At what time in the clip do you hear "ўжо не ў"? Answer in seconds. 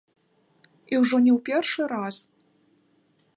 1.01-1.37